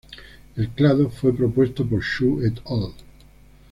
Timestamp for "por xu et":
1.87-2.59